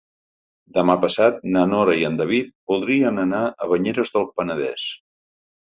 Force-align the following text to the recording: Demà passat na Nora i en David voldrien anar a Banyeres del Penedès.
Demà 0.77 0.95
passat 1.03 1.37
na 1.57 1.67
Nora 1.73 1.95
i 2.01 2.07
en 2.09 2.17
David 2.23 2.49
voldrien 2.73 3.27
anar 3.27 3.45
a 3.67 3.73
Banyeres 3.75 4.19
del 4.19 4.31
Penedès. 4.41 4.93